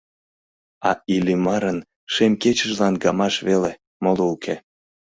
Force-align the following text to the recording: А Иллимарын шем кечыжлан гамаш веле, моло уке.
А 0.89 0.91
Иллимарын 1.15 1.79
шем 2.13 2.33
кечыжлан 2.41 2.95
гамаш 3.03 3.35
веле, 3.47 3.71
моло 4.03 4.23
уке. 4.35 4.55